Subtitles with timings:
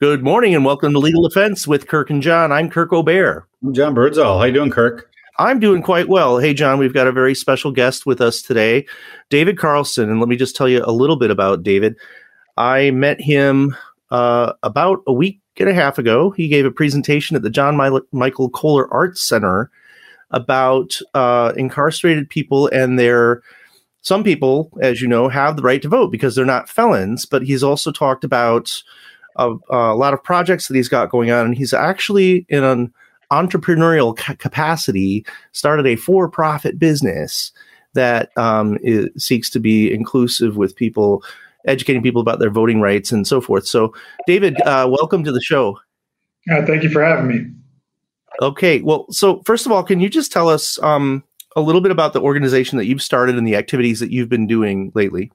[0.00, 2.52] Good morning and welcome to Legal Defense with Kirk and John.
[2.52, 3.46] I'm Kirk O'Bear.
[3.62, 4.38] I'm John Birdsall.
[4.38, 5.10] How you doing, Kirk?
[5.38, 6.38] I'm doing quite well.
[6.38, 8.86] Hey, John, we've got a very special guest with us today,
[9.28, 10.08] David Carlson.
[10.08, 11.96] And let me just tell you a little bit about David.
[12.56, 13.76] I met him
[14.10, 16.30] uh, about a week and a half ago.
[16.30, 19.70] He gave a presentation at the John My- Michael Kohler Arts Center
[20.30, 23.42] about uh, incarcerated people and their
[24.00, 27.26] some people, as you know, have the right to vote because they're not felons.
[27.26, 28.82] But he's also talked about
[29.36, 32.92] a, a lot of projects that he's got going on, and he's actually in an
[33.30, 37.52] entrepreneurial ca- capacity started a for-profit business
[37.94, 38.78] that um,
[39.16, 41.24] seeks to be inclusive with people,
[41.66, 43.66] educating people about their voting rights and so forth.
[43.66, 43.94] So,
[44.26, 45.78] David, uh, welcome to the show.
[46.50, 47.46] Uh, thank you for having me.
[48.42, 51.22] Okay, well, so first of all, can you just tell us um,
[51.56, 54.46] a little bit about the organization that you've started and the activities that you've been
[54.46, 55.30] doing lately?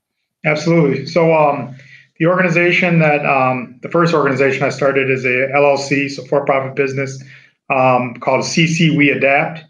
[0.46, 1.06] Absolutely.
[1.06, 1.76] So, um,
[2.18, 7.22] the organization that um, the first organization I started is a LLC, so for-profit business
[7.70, 9.64] um, called CC We Adapt.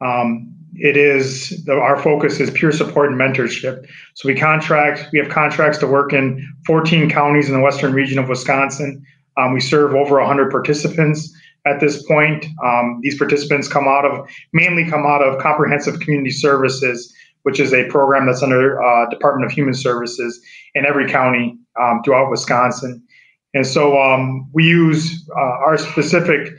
[0.00, 3.86] Um, it is the, our focus is peer support and mentorship.
[4.14, 8.18] So we contract, we have contracts to work in 14 counties in the western region
[8.18, 9.04] of Wisconsin.
[9.36, 11.32] Um, we serve over 100 participants
[11.66, 12.46] at this point.
[12.64, 17.72] Um, these participants come out of mainly come out of comprehensive community services, which is
[17.72, 20.40] a program that's under uh, Department of Human Services
[20.74, 23.02] in every county um, throughout Wisconsin.
[23.54, 26.54] And so um, we use uh, our specific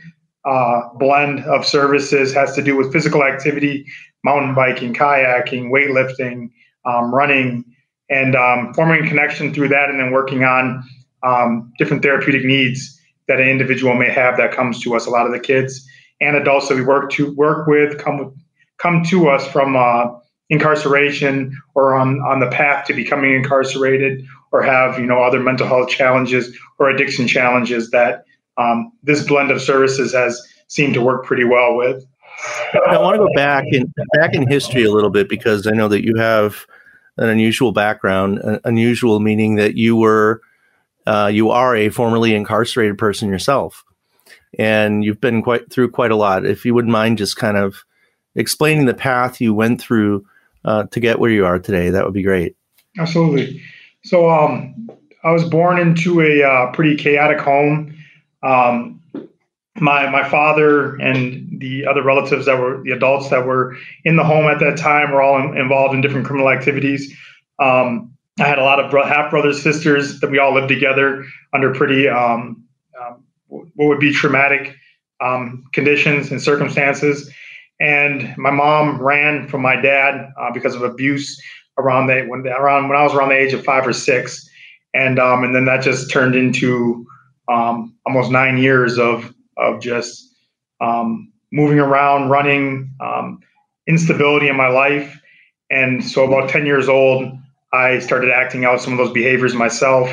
[0.45, 3.86] uh, blend of services has to do with physical activity,
[4.23, 6.50] mountain biking, kayaking, weightlifting,
[6.86, 7.64] um, running,
[8.09, 10.83] and um, forming a connection through that, and then working on
[11.23, 15.05] um, different therapeutic needs that an individual may have that comes to us.
[15.05, 15.88] A lot of the kids
[16.20, 18.36] and adults that we work to work with come
[18.77, 20.08] come to us from uh,
[20.50, 25.68] incarceration or on, on the path to becoming incarcerated or have you know other mental
[25.68, 28.23] health challenges or addiction challenges that
[28.58, 32.06] um, this blend of services has seemed to work pretty well with.
[32.88, 35.88] I want to go back in back in history a little bit because I know
[35.89, 36.66] that you have
[37.17, 38.39] an unusual background.
[38.44, 40.42] Uh, unusual meaning that you were
[41.08, 43.83] uh, you are a formerly incarcerated person yourself,
[44.58, 46.45] and you've been quite through quite a lot.
[46.45, 47.83] If you wouldn't mind, just kind of
[48.36, 50.26] explaining the path you went through
[50.66, 52.56] uh, to get where you are today, that would be great.
[52.98, 53.61] Absolutely.
[54.03, 54.89] So, um,
[55.23, 57.95] I was born into a uh, pretty chaotic home.
[58.41, 59.02] Um,
[59.77, 64.23] my my father and the other relatives that were the adults that were in the
[64.23, 67.15] home at that time were all in, involved in different criminal activities.
[67.59, 71.25] Um, I had a lot of bro- half brothers, sisters that we all lived together
[71.53, 72.64] under pretty um,
[73.02, 74.75] um, what would be traumatic
[75.21, 77.31] um, conditions and circumstances.
[77.80, 81.41] And my mom ran from my dad uh, because of abuse
[81.78, 84.48] around the when around when I was around the age of five or six,
[84.94, 87.06] and um, and then that just turned into
[87.48, 90.36] um, almost nine years of of just
[90.82, 93.39] um, moving around, running, um,
[93.88, 95.20] instability in my life,
[95.70, 97.32] and so about ten years old,
[97.72, 100.10] I started acting out some of those behaviors myself.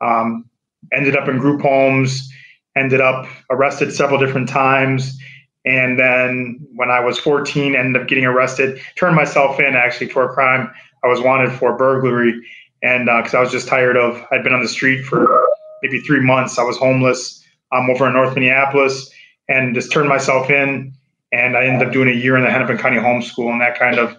[0.00, 0.48] Um,
[0.92, 2.30] ended up in group homes,
[2.76, 5.18] ended up arrested several different times.
[5.64, 10.24] And then when I was 14, ended up getting arrested, turned myself in actually for
[10.24, 10.70] a crime
[11.06, 12.34] I was wanted for burglary.
[12.82, 15.46] And because uh, I was just tired of, I'd been on the street for
[15.82, 16.58] maybe three months.
[16.58, 19.10] I was homeless um, over in North Minneapolis
[19.48, 20.92] and just turned myself in.
[21.32, 23.50] And I ended up doing a year in the Hennepin County Homeschool.
[23.50, 24.16] And that kind of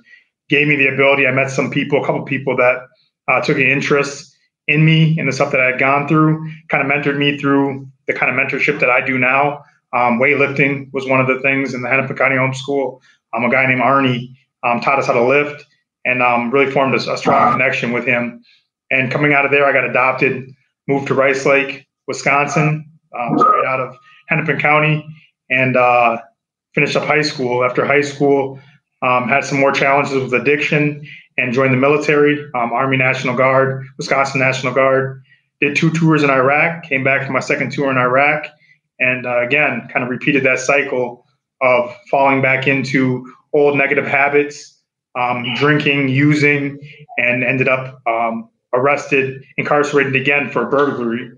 [0.49, 1.27] gave me the ability.
[1.27, 2.81] I met some people, a couple people that
[3.27, 4.33] uh, took an interest
[4.67, 7.87] in me and the stuff that I had gone through, kind of mentored me through
[8.07, 9.63] the kind of mentorship that I do now.
[9.93, 12.99] Um, weightlifting was one of the things in the Hennepin County Homeschool.
[13.33, 15.65] Um, a guy named Arnie um, taught us how to lift
[16.07, 18.41] and um, really formed a, a strong connection with him.
[18.89, 20.49] And coming out of there, I got adopted,
[20.87, 23.97] moved to Rice Lake, Wisconsin, um, straight out of
[24.29, 25.05] Hennepin County,
[25.49, 26.17] and uh,
[26.73, 27.65] finished up high school.
[27.65, 28.57] After high school,
[29.01, 31.05] um, had some more challenges with addiction
[31.37, 35.21] and joined the military, um, Army National Guard, Wisconsin National Guard.
[35.59, 38.47] Did two tours in Iraq, came back from my second tour in Iraq,
[38.99, 41.25] and uh, again, kind of repeated that cycle
[41.61, 44.76] of falling back into old negative habits
[45.17, 46.79] um, drinking, using,
[47.17, 51.31] and ended up um, arrested, incarcerated again for burglary.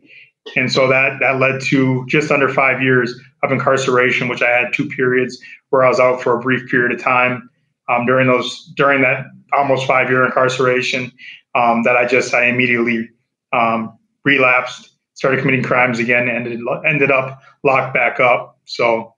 [0.56, 4.74] And so that that led to just under five years of incarceration, which I had
[4.74, 5.40] two periods
[5.70, 7.50] where I was out for a brief period of time
[7.88, 11.12] um, during those during that almost five year incarceration.
[11.56, 13.10] Um, that I just I immediately
[13.54, 18.60] um, relapsed, started committing crimes again, and ended ended up locked back up.
[18.66, 19.16] So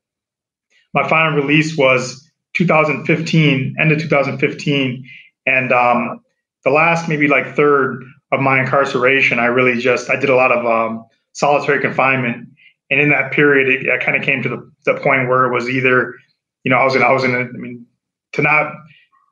[0.94, 2.21] my final release was
[2.56, 5.06] 2015, end of 2015,
[5.46, 6.22] and um,
[6.64, 10.52] the last maybe like third of my incarceration, I really just I did a lot
[10.52, 12.50] of um, solitary confinement.
[12.90, 15.70] And in that period, it, kind of came to the, the point where it was
[15.70, 16.16] either,
[16.64, 17.86] you know, I was in, I was in, a, I mean,
[18.34, 18.74] to not,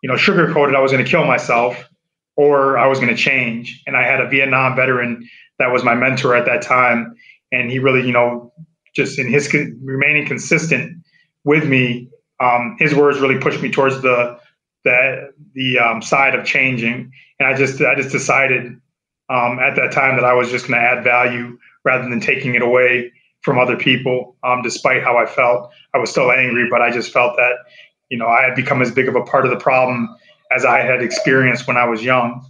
[0.02, 1.90] you know, sugarcoat it, I was going to kill myself
[2.38, 3.84] or I was going to change.
[3.86, 5.28] And I had a Vietnam veteran
[5.60, 7.16] that was my mentor at that time.
[7.52, 8.54] And he really, you know,
[8.96, 11.04] just in his con- remaining consistent
[11.44, 14.40] with me, um, his words really pushed me towards the
[14.84, 17.12] the the um, side of changing.
[17.40, 18.80] And I just I just decided
[19.30, 22.56] um, at that time that I was just going to add value rather than taking
[22.56, 24.38] it away from other people.
[24.44, 27.54] Um, despite how I felt, I was still angry, but I just felt that
[28.10, 30.16] you know I had become as big of a part of the problem
[30.52, 32.46] as I had experienced when I was young.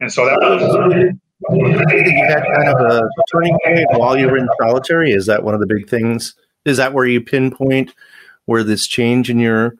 [0.00, 1.14] And so that was
[1.50, 5.12] you had kind of a turning point while you were in solitary?
[5.12, 6.34] Is that one of the big things?
[6.64, 7.92] Is that where you pinpoint
[8.46, 9.74] where this change in your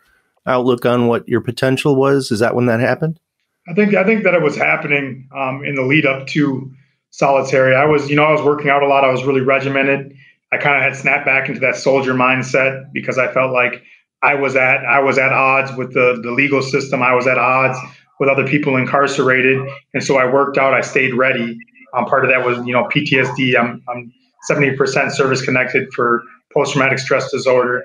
[0.47, 2.31] outlook on what your potential was?
[2.31, 3.21] Is that when that happened?
[3.69, 6.73] I think I think that it was happening um, in the lead up to
[7.11, 7.77] solitary.
[7.77, 9.05] I was, you know, I was working out a lot.
[9.05, 10.17] I was really regimented.
[10.53, 13.83] I kind of had snapped back into that soldier mindset because I felt like
[14.23, 17.03] I was at I was at odds with the the legal system.
[17.03, 17.79] I was at odds
[18.23, 19.59] with other people incarcerated.
[19.95, 21.59] And so I worked out, I stayed ready.
[21.93, 23.59] Um, part of that was, you know, PTSD.
[23.59, 24.13] I'm, I'm
[24.49, 26.23] 70% service connected for
[26.55, 27.85] post traumatic stress disorder.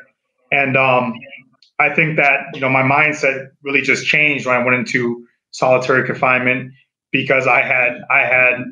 [0.51, 1.13] And um,
[1.79, 6.05] I think that, you know, my mindset really just changed when I went into solitary
[6.05, 6.73] confinement
[7.11, 8.63] because I had, I had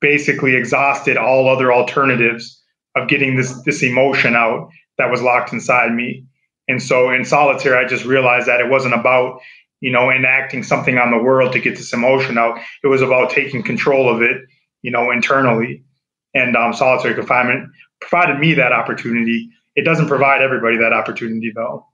[0.00, 2.60] basically exhausted all other alternatives
[2.96, 6.26] of getting this, this emotion out that was locked inside me.
[6.68, 9.40] And so in solitary, I just realized that it wasn't about
[9.82, 12.58] you know, enacting something on the world to get this emotion out.
[12.84, 14.40] It was about taking control of it,
[14.80, 15.84] you know, internally.
[16.34, 17.68] And um, solitary confinement
[18.00, 19.50] provided me that opportunity.
[19.76, 21.86] It doesn't provide everybody that opportunity, though.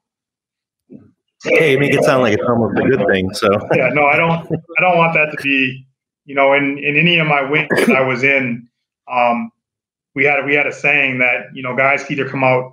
[1.44, 3.32] Hey, make it sound like it's almost a good thing.
[3.32, 4.50] So yeah, no, I don't.
[4.50, 5.86] I don't want that to be.
[6.24, 8.68] You know, in in any of my wings that I was in,
[9.10, 9.50] um,
[10.14, 12.72] we had we had a saying that you know guys either come out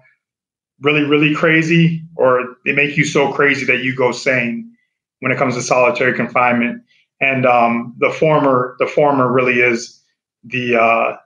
[0.82, 4.76] really really crazy or they make you so crazy that you go sane
[5.20, 6.84] when it comes to solitary confinement.
[7.22, 10.02] And um, the former, the former really is
[10.44, 11.18] the uh,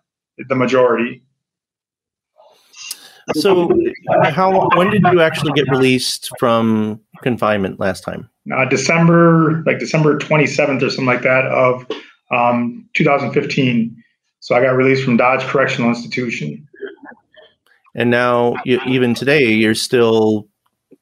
[0.47, 1.23] the majority.
[3.35, 3.69] So,
[4.23, 8.29] how when did you actually get released from confinement last time?
[8.53, 11.85] Uh, December, like December twenty seventh or something like that of
[12.31, 14.03] um, 2015.
[14.39, 16.67] So I got released from Dodge Correctional Institution.
[17.95, 20.47] And now, you, even today, you're still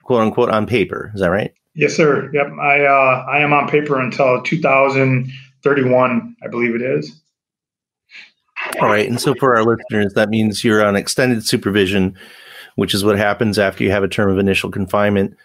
[0.03, 1.11] quote unquote on paper.
[1.13, 1.53] Is that right?
[1.75, 2.31] Yes, sir.
[2.33, 2.53] Yep.
[2.59, 7.21] I uh, I am on paper until 2031, I believe it is.
[8.81, 9.07] All right.
[9.07, 12.17] And so for our listeners, that means you're on extended supervision,
[12.75, 15.35] which is what happens after you have a term of initial confinement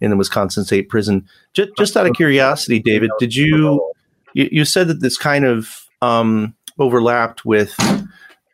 [0.00, 1.26] in the Wisconsin State Prison.
[1.54, 3.92] Just, just out of curiosity, David, did you,
[4.34, 7.74] you, you said that this kind of um, overlapped with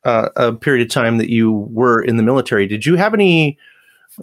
[0.04, 2.66] uh, a period of time that you were in the military.
[2.66, 3.58] Did you have any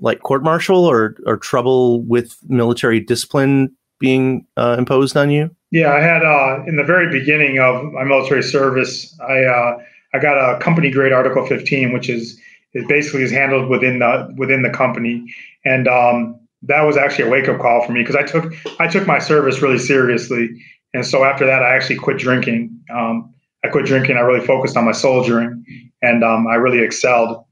[0.02, 5.56] like court martial or or trouble with military discipline being uh, imposed on you?
[5.76, 9.78] Yeah, I had uh, in the very beginning of my military service, I uh,
[10.14, 12.40] I got a company grade Article 15, which is
[12.74, 15.26] is basically is handled within the within the company,
[15.66, 18.88] and um, that was actually a wake up call for me because I took I
[18.88, 20.48] took my service really seriously,
[20.94, 22.80] and so after that, I actually quit drinking.
[22.90, 24.16] Um, I quit drinking.
[24.16, 25.66] I really focused on my soldiering,
[26.02, 27.45] and um, I really excelled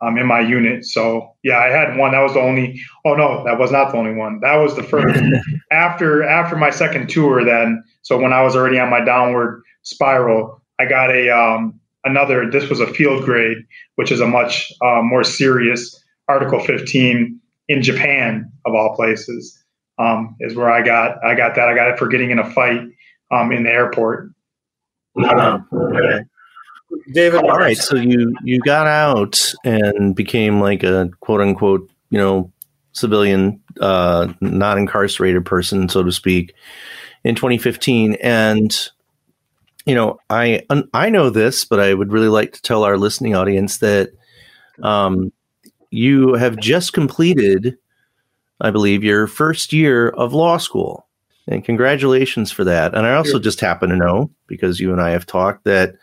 [0.00, 0.84] um, in my unit.
[0.84, 2.12] So yeah, I had one.
[2.12, 2.80] That was the only.
[3.04, 4.40] Oh no, that was not the only one.
[4.40, 5.20] That was the first.
[5.72, 10.62] after after my second tour, then so when I was already on my downward spiral,
[10.78, 12.50] I got a um, another.
[12.50, 13.58] This was a field grade,
[13.96, 19.54] which is a much uh, more serious Article 15 in Japan of all places.
[19.98, 21.68] Um, is where I got I got that.
[21.68, 22.82] I got it for getting in a fight
[23.32, 24.30] um, in the airport.
[25.72, 26.24] okay.
[27.12, 27.44] David.
[27.44, 32.52] All right, so you you got out and became like a quote unquote, you know,
[32.92, 36.54] civilian, uh, not incarcerated person, so to speak,
[37.24, 38.88] in 2015, and
[39.86, 43.34] you know, I I know this, but I would really like to tell our listening
[43.34, 44.10] audience that
[44.82, 45.32] um,
[45.90, 47.76] you have just completed,
[48.60, 51.06] I believe, your first year of law school.
[51.46, 52.94] And congratulations for that.
[52.94, 55.94] And I also just happen to know, because you and I have talked, that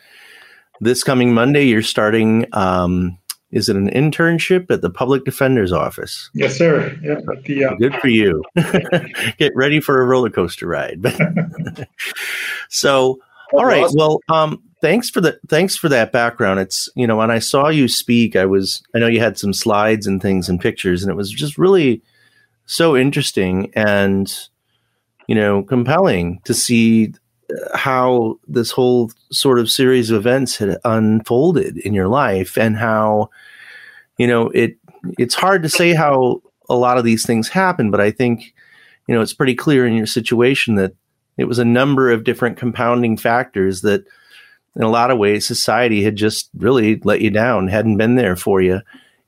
[0.82, 2.46] this coming Monday, you're starting.
[2.53, 3.17] Um,
[3.51, 6.29] is it an internship at the public defender's office?
[6.34, 6.98] Yes, sir.
[7.01, 8.44] Yeah, the, uh, good for you.
[9.38, 11.01] Get ready for a roller coaster ride.
[12.70, 13.20] so,
[13.53, 13.89] all right.
[13.94, 16.60] Well, um, thanks for the thanks for that background.
[16.60, 19.53] It's you know when I saw you speak, I was I know you had some
[19.53, 22.01] slides and things and pictures, and it was just really
[22.65, 24.50] so interesting and
[25.27, 27.13] you know compelling to see
[27.74, 33.29] how this whole sort of series of events had unfolded in your life and how
[34.17, 34.77] you know it
[35.17, 38.53] it's hard to say how a lot of these things happen but i think
[39.07, 40.93] you know it's pretty clear in your situation that
[41.38, 44.05] it was a number of different compounding factors that
[44.75, 48.35] in a lot of ways society had just really let you down hadn't been there
[48.35, 48.81] for you.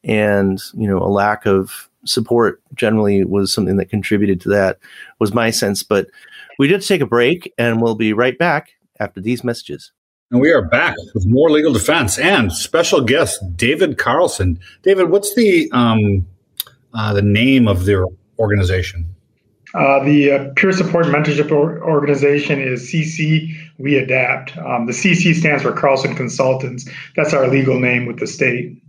[0.04, 4.80] And you know a lack of support generally was something that contributed to that
[5.20, 5.84] was my sense.
[5.84, 6.08] But
[6.58, 9.92] we did take a break and we'll be right back after these messages
[10.32, 14.60] and we are back with more legal defense and special guest David Carlson.
[14.82, 16.28] David, what's the um,
[16.94, 18.06] uh, the name of their
[18.38, 19.06] organization?
[19.74, 24.58] Uh, the uh, Peer Support Mentorship Organization is CC We Adapt.
[24.58, 26.90] Um, the CC stands for Carlson Consultants.
[27.16, 28.82] That's our legal name with the state.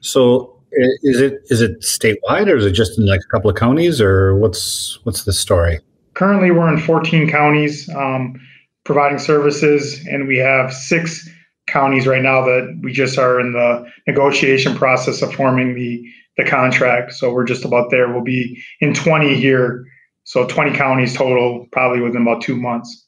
[0.00, 0.60] So,
[1.02, 4.00] is it is it statewide, or is it just in like a couple of counties,
[4.00, 5.80] or what's what's the story?
[6.16, 7.88] Currently, we're in 14 counties.
[7.90, 8.40] Um,
[8.86, 11.28] providing services, and we have six
[11.66, 16.02] counties right now that we just are in the negotiation process of forming the
[16.38, 17.12] the contract.
[17.14, 18.12] So we're just about there.
[18.12, 19.86] We'll be in 20 here,
[20.24, 23.06] so 20 counties total, probably within about two months.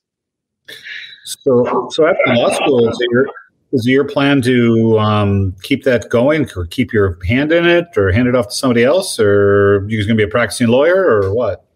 [1.25, 3.27] So, so after law school, is your,
[3.73, 8.11] is your plan to um, keep that going, or keep your hand in it, or
[8.13, 11.35] hand it off to somebody else, or you're going to be a practicing lawyer, or
[11.35, 11.68] what?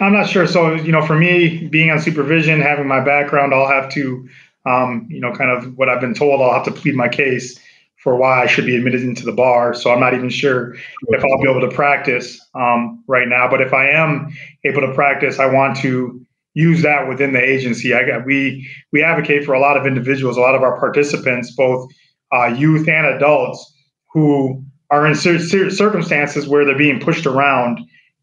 [0.00, 0.46] I'm not sure.
[0.46, 4.28] So, you know, for me, being on supervision, having my background, I'll have to,
[4.66, 7.58] um, you know, kind of what I've been told, I'll have to plead my case
[7.96, 9.74] for why I should be admitted into the bar.
[9.74, 10.74] So I'm not even sure
[11.08, 13.48] if I'll be able to practice um, right now.
[13.48, 14.32] But if I am
[14.64, 17.94] able to practice, I want to use that within the agency.
[17.94, 21.54] I got we we advocate for a lot of individuals, a lot of our participants,
[21.56, 21.90] both
[22.32, 23.74] uh, youth and adults,
[24.12, 27.80] who are in circumstances where they're being pushed around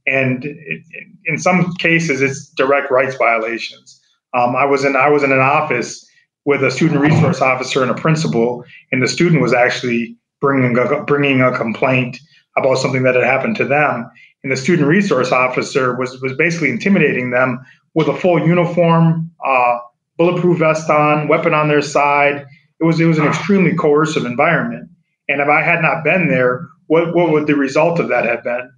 [0.07, 0.83] and it,
[1.25, 3.99] in some cases it's direct rights violations.
[4.33, 6.05] Um, I was in I was in an office
[6.45, 11.03] with a student resource officer and a principal, and the student was actually bringing a,
[11.03, 12.19] bringing a complaint
[12.57, 14.09] about something that had happened to them,
[14.43, 19.77] and the student resource officer was was basically intimidating them with a full uniform, uh,
[20.17, 22.45] bulletproof vest on, weapon on their side.
[22.79, 24.89] It was it was an extremely coercive environment,
[25.27, 28.43] and if I had not been there, what what would the result of that have
[28.43, 28.71] been?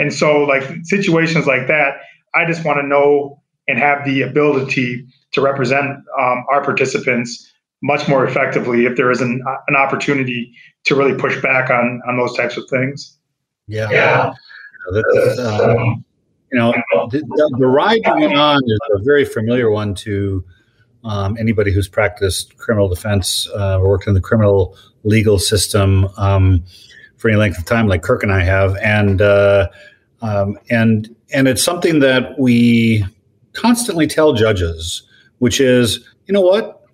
[0.00, 1.98] And so, like situations like that,
[2.34, 7.52] I just want to know and have the ability to represent um, our participants
[7.82, 10.54] much more effectively if there is an, an opportunity
[10.84, 13.18] to really push back on on those types of things.
[13.68, 13.90] Yeah.
[13.90, 14.32] yeah.
[15.38, 16.02] um,
[16.50, 16.72] you know,
[17.10, 17.22] the,
[17.58, 20.42] the, ride you went on is a very familiar one to
[21.04, 26.08] um, anybody who's practiced criminal defense uh, or worked in the criminal legal system.
[26.16, 26.64] Um,
[27.20, 29.68] for any length of time, like Kirk and I have, and uh,
[30.22, 33.04] um, and and it's something that we
[33.52, 35.02] constantly tell judges,
[35.38, 36.84] which is, you know what,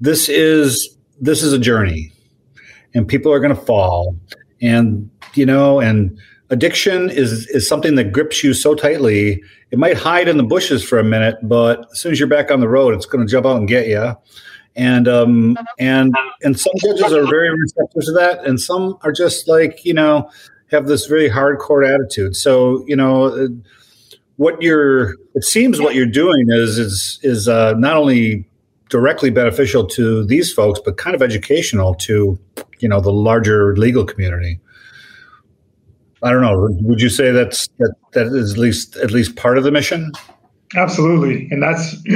[0.00, 2.12] this is this is a journey,
[2.94, 4.16] and people are going to fall,
[4.60, 6.18] and you know, and
[6.50, 9.42] addiction is is something that grips you so tightly.
[9.70, 12.50] It might hide in the bushes for a minute, but as soon as you're back
[12.50, 14.16] on the road, it's going to jump out and get you
[14.76, 19.48] and um, and and some judges are very receptive to that, and some are just
[19.48, 20.30] like you know
[20.70, 22.36] have this very hardcore attitude.
[22.36, 23.48] So you know uh,
[24.36, 28.48] what you're it seems what you're doing is is is uh, not only
[28.88, 32.38] directly beneficial to these folks, but kind of educational to
[32.78, 34.60] you know the larger legal community.
[36.22, 36.68] I don't know.
[36.82, 40.12] Would you say that's that that is at least at least part of the mission?
[40.76, 41.96] Absolutely, and that's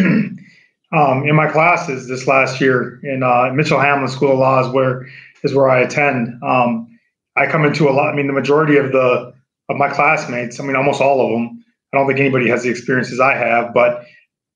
[0.93, 4.73] um, in my classes this last year in uh, Mitchell Hamline School of Law is
[4.73, 5.09] where
[5.43, 6.43] is where I attend.
[6.43, 6.94] Um,
[7.37, 8.13] I come into a lot.
[8.13, 9.33] I mean, the majority of the
[9.69, 10.61] of my classmates.
[10.61, 11.65] I mean, almost all of them.
[11.93, 14.05] I don't think anybody has the experiences I have, but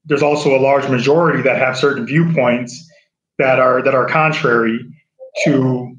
[0.05, 2.91] there's also a large majority that have certain viewpoints
[3.39, 4.81] that are that are contrary
[5.45, 5.97] to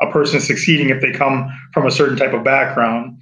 [0.00, 3.18] a person succeeding if they come from a certain type of background.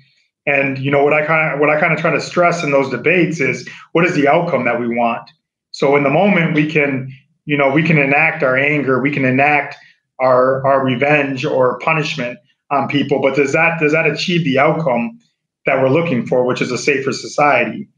[0.46, 2.70] And you know what I kind of what I kind of try to stress in
[2.70, 5.28] those debates is what is the outcome that we want.
[5.72, 7.12] So in the moment, we can,
[7.44, 9.76] you know, we can enact our anger, we can enact
[10.20, 12.38] our our revenge or punishment
[12.70, 15.18] on people, but does that does that achieve the outcome
[15.66, 17.88] that we're looking for, which is a safer society?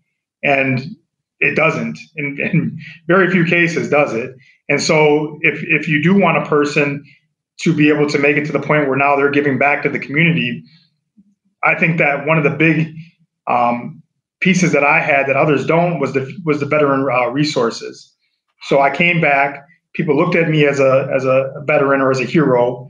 [0.42, 0.80] And
[1.40, 1.98] it doesn't.
[2.16, 4.34] In, in very few cases does it.
[4.68, 7.04] And so if if you do want a person
[7.60, 9.88] to be able to make it to the point where now they're giving back to
[9.88, 10.62] the community,
[11.64, 12.94] I think that one of the big
[13.46, 14.02] um,
[14.40, 18.14] pieces that I had that others don't was the was the veteran uh, resources.
[18.62, 19.64] So I came back.
[19.94, 22.88] People looked at me as a as a veteran or as a hero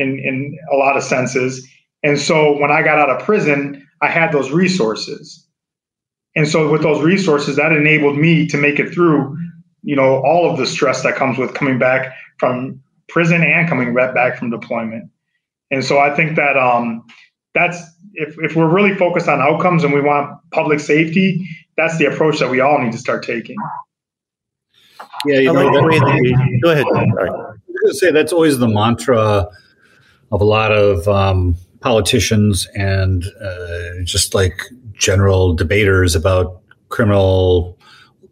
[0.00, 1.66] in in a lot of senses.
[2.02, 5.46] And so when I got out of prison, I had those resources.
[6.34, 9.36] And so with those resources, that enabled me to make it through
[9.82, 13.92] you know all of the stress that comes with coming back from prison and coming
[13.92, 15.10] right back from deployment.
[15.70, 17.04] And so I think that um,
[17.54, 17.80] that's
[18.14, 22.38] if, if we're really focused on outcomes and we want public safety, that's the approach
[22.38, 23.56] that we all need to start taking.
[25.26, 26.84] Yeah, you know, that, go ahead.
[26.92, 27.06] Sorry.
[27.08, 29.46] I was going to say that's always the mantra
[30.30, 34.60] of a lot of um, politicians and uh, just like
[34.92, 37.76] general debaters about criminal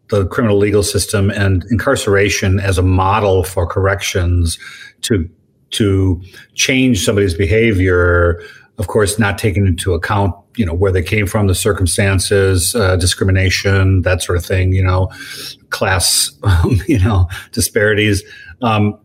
[0.09, 4.57] the criminal legal system and incarceration as a model for corrections
[5.01, 5.29] to
[5.71, 6.21] to
[6.55, 8.41] change somebody's behavior.
[8.79, 12.95] Of course not taking into account you know where they came from the circumstances uh,
[12.95, 15.11] discrimination that sort of thing you know
[15.69, 18.23] class um, you know disparities.
[18.61, 18.97] Um,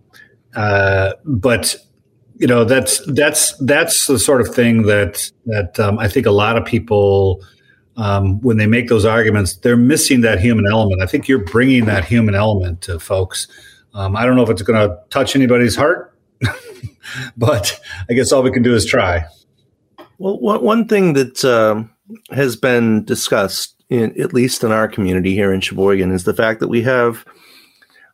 [0.57, 1.77] uh, but
[2.37, 6.31] you know that's that's that's the sort of thing that that um, I think a
[6.31, 7.43] lot of people
[7.97, 11.03] um, when they make those arguments they're missing that human element.
[11.03, 13.47] I think you're bringing that human element to folks.
[13.95, 16.19] Um, I don't know if it's going to touch anybody's heart,
[17.37, 19.25] but I guess all we can do is try.
[20.19, 21.85] Well, one thing that uh,
[22.35, 26.61] has been discussed, in, at least in our community here in Sheboygan, is the fact
[26.61, 27.25] that we have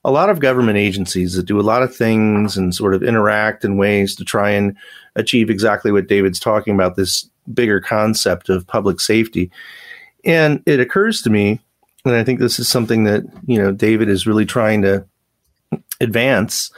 [0.04, 3.64] a lot of government agencies that do a lot of things and sort of interact
[3.64, 4.76] in ways to try and
[5.16, 9.50] achieve exactly what David's talking about this bigger concept of public safety.
[10.24, 11.60] And it occurs to me,
[12.04, 15.04] and I think this is something that, you know, David is really trying to
[16.00, 16.70] advance,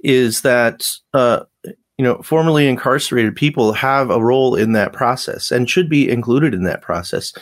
[0.00, 5.68] is that, uh, you know, formerly incarcerated people have a role in that process and
[5.68, 7.34] should be included in that process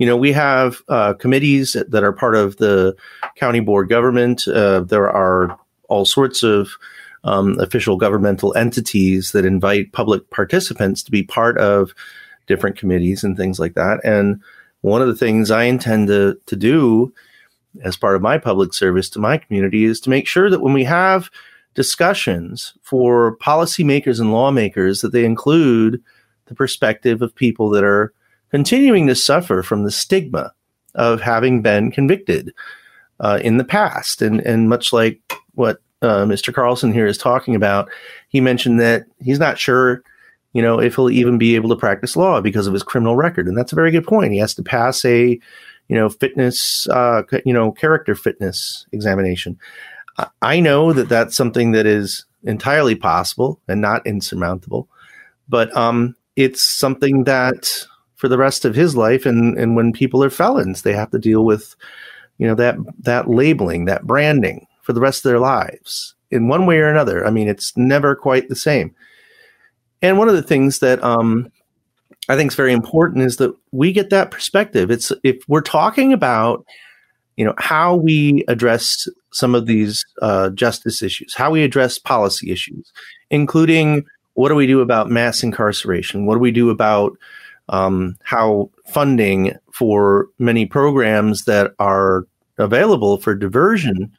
[0.00, 2.96] you know, we have uh, committees that are part of the
[3.36, 4.48] county board government.
[4.48, 6.70] Uh, there are all sorts of
[7.22, 11.94] um, official governmental entities that invite public participants to be part of
[12.46, 14.00] different committees and things like that.
[14.02, 14.40] And
[14.80, 17.12] one of the things I intend to, to do
[17.84, 20.72] as part of my public service to my community is to make sure that when
[20.72, 21.30] we have
[21.74, 26.02] discussions for policymakers and lawmakers that they include
[26.46, 28.14] the perspective of people that are
[28.50, 30.52] continuing to suffer from the stigma
[30.94, 32.52] of having been convicted
[33.20, 34.22] uh, in the past.
[34.22, 35.20] And, and much like
[35.54, 36.52] what uh, Mr.
[36.52, 37.90] Carlson here is talking about,
[38.28, 40.02] he mentioned that he's not sure,
[40.52, 43.46] you know, if he'll even be able to practice law because of his criminal record.
[43.46, 44.32] And that's a very good point.
[44.32, 45.38] He has to pass a,
[45.88, 49.58] you know, fitness, uh, you know, character fitness examination.
[50.42, 54.88] I know that that's something that is entirely possible and not insurmountable,
[55.48, 57.86] but um, it's something that
[58.20, 59.24] for the rest of his life.
[59.24, 61.74] And and when people are felons, they have to deal with,
[62.36, 66.66] you know, that that labeling, that branding for the rest of their lives in one
[66.66, 67.26] way or another.
[67.26, 68.94] I mean, it's never quite the same.
[70.02, 71.50] And one of the things that um,
[72.28, 74.90] I think is very important is that we get that perspective.
[74.90, 76.64] It's if we're talking about,
[77.36, 82.50] you know, how we address some of these uh, justice issues, how we address policy
[82.50, 82.92] issues,
[83.30, 84.04] including
[84.34, 86.26] what do we do about mass incarceration?
[86.26, 87.16] What do we do about
[87.70, 92.26] um, how funding for many programs that are
[92.58, 94.12] available for diversion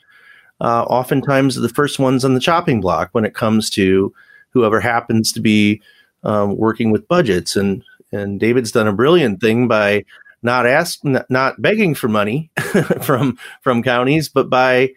[0.62, 4.14] uh, oftentimes the first ones on the chopping block when it comes to
[4.52, 5.82] whoever happens to be
[6.24, 7.56] um, working with budgets.
[7.56, 10.06] And and David's done a brilliant thing by
[10.44, 12.52] not ask, not begging for money
[13.02, 14.92] from from counties, but by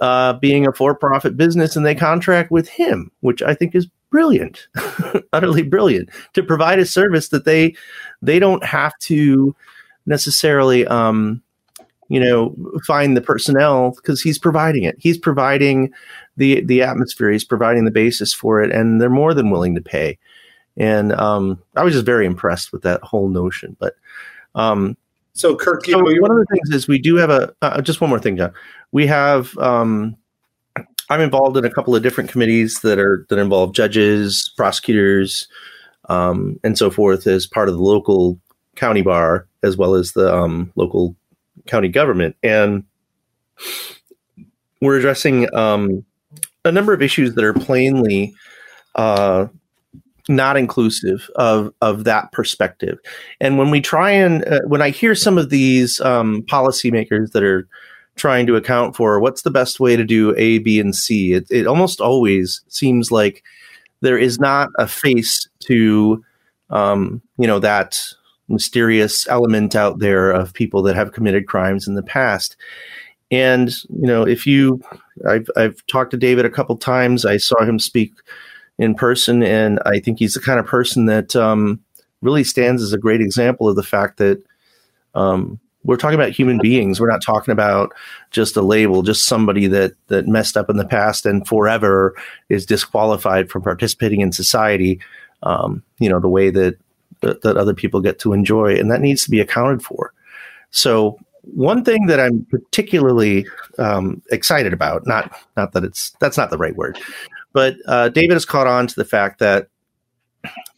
[0.00, 4.68] uh, being a for-profit business, and they contract with him, which I think is brilliant,
[5.32, 7.74] utterly brilliant, to provide a service that they
[8.22, 9.56] they don't have to
[10.06, 11.42] necessarily, um,
[12.08, 12.54] you know,
[12.86, 14.94] find the personnel because he's providing it.
[15.00, 15.92] He's providing
[16.36, 17.32] the the atmosphere.
[17.32, 20.16] He's providing the basis for it, and they're more than willing to pay.
[20.76, 23.76] And um, I was just very impressed with that whole notion.
[23.80, 23.94] But
[24.54, 24.96] um,
[25.32, 28.10] so, Kirk, so one of the things is we do have a uh, just one
[28.10, 28.52] more thing, John.
[28.92, 30.16] We have um,
[31.10, 35.48] I'm involved in a couple of different committees that are that involve judges, prosecutors,
[36.08, 38.38] um, and so forth as part of the local
[38.76, 41.16] county bar as well as the um, local
[41.66, 42.84] county government, and
[44.80, 46.04] we're addressing um,
[46.64, 48.34] a number of issues that are plainly
[48.94, 49.46] uh,
[50.28, 52.98] not inclusive of of that perspective.
[53.40, 57.42] And when we try and uh, when I hear some of these um, policymakers that
[57.42, 57.68] are
[58.16, 61.46] trying to account for what's the best way to do A, B, and C, it,
[61.50, 63.42] it almost always seems like
[64.00, 66.22] there is not a face to
[66.70, 68.00] um, you know that
[68.48, 72.56] mysterious element out there of people that have committed crimes in the past.
[73.30, 74.80] And you know, if you,
[75.28, 77.24] I've I've talked to David a couple times.
[77.24, 78.12] I saw him speak
[78.78, 81.80] in person, and I think he's the kind of person that um,
[82.20, 84.42] really stands as a great example of the fact that
[85.14, 86.98] um, we're talking about human beings.
[86.98, 87.92] We're not talking about
[88.30, 92.16] just a label, just somebody that that messed up in the past and forever
[92.48, 95.00] is disqualified from participating in society.
[95.42, 96.78] Um, you know, the way that,
[97.20, 100.12] that other people get to enjoy, and that needs to be accounted for.
[100.70, 103.46] So, one thing that I'm particularly
[103.78, 106.98] um, excited about, not not that it's that's not the right word,
[107.52, 109.68] but uh, David has caught on to the fact that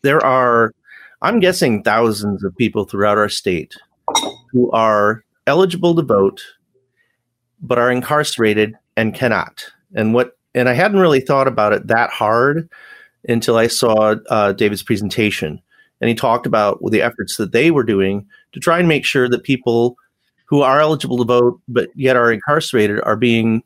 [0.03, 0.75] there are,
[1.23, 3.77] I'm guessing, thousands of people throughout our state
[4.57, 6.43] who are eligible to vote
[7.61, 9.67] but are incarcerated and cannot.
[9.95, 12.71] And what and I hadn't really thought about it that hard
[13.29, 15.61] until I saw uh, David's presentation,
[16.01, 19.29] and he talked about the efforts that they were doing to try and make sure
[19.29, 19.97] that people
[20.47, 23.63] who are eligible to vote but yet are incarcerated are being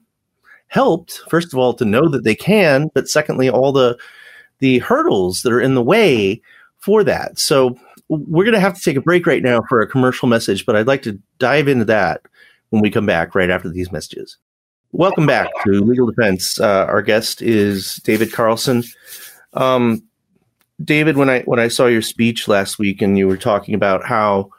[0.66, 1.22] helped.
[1.29, 3.96] First of all, to know that they can, but secondly, all the
[4.59, 6.42] the hurdles that are in the way
[6.79, 7.38] for that.
[7.38, 7.79] So
[8.11, 10.75] we're going to have to take a break right now for a commercial message, but
[10.75, 12.23] I'd like to dive into that
[12.70, 14.37] when we come back right after these messages.
[14.90, 16.59] Welcome back to Legal Defense.
[16.59, 18.83] Uh, our guest is David Carlson.
[19.55, 20.03] Um,
[20.83, 24.05] David, when I when I saw your speech last week and you were talking about
[24.05, 24.51] how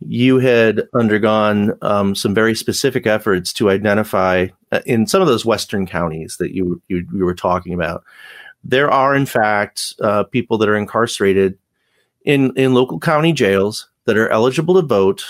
[0.00, 5.44] you had undergone um, some very specific efforts to identify uh, in some of those
[5.44, 8.02] western counties that you, you, you were talking about,
[8.64, 11.56] there are in fact uh, people that are incarcerated
[12.24, 15.24] in in local county jails that are eligible to vote,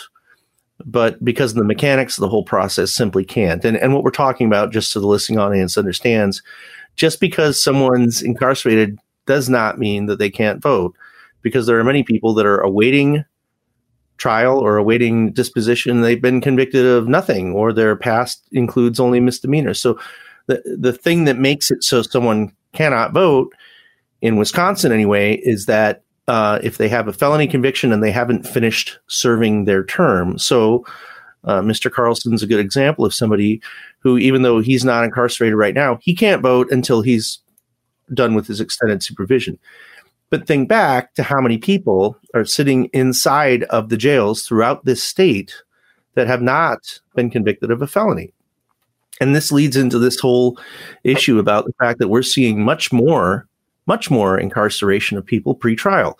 [0.85, 3.65] but because of the mechanics of the whole process, simply can't.
[3.65, 6.43] And and what we're talking about, just so the listening audience understands,
[6.97, 10.97] just because someone's incarcerated does not mean that they can't vote,
[11.43, 13.25] because there are many people that are awaiting
[14.19, 16.01] trial or awaiting disposition.
[16.01, 19.81] They've been convicted of nothing, or their past includes only misdemeanors.
[19.81, 19.99] So
[20.47, 23.53] the the thing that makes it so someone cannot vote
[24.21, 28.47] in Wisconsin anyway is that uh, if they have a felony conviction and they haven't
[28.47, 30.39] finished serving their term.
[30.39, 30.85] So,
[31.45, 31.91] uh, Mr.
[31.91, 33.61] Carlson's a good example of somebody
[33.99, 37.41] who, even though he's not incarcerated right now, he can't vote until he's
[38.15, 39.59] done with his extended supervision.
[40.31, 45.03] But think back to how many people are sitting inside of the jails throughout this
[45.03, 45.63] state
[46.15, 48.33] that have not been convicted of a felony.
[49.21, 50.59] And this leads into this whole
[51.05, 53.47] issue about the fact that we're seeing much more
[53.87, 56.19] much more incarceration of people pre-trial.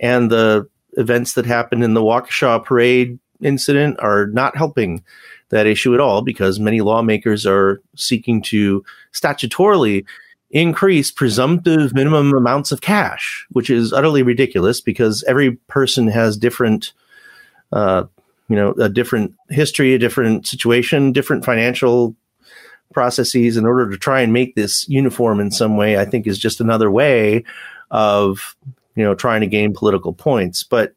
[0.00, 5.04] And the events that happened in the Waukesha parade incident are not helping
[5.50, 10.04] that issue at all because many lawmakers are seeking to statutorily
[10.50, 16.92] increase presumptive minimum amounts of cash, which is utterly ridiculous because every person has different,
[17.72, 18.04] uh,
[18.48, 22.14] you know, a different history, a different situation, different financial
[22.94, 26.38] processes in order to try and make this uniform in some way, I think is
[26.38, 27.44] just another way
[27.90, 28.56] of,
[28.94, 30.62] you know, trying to gain political points.
[30.62, 30.94] But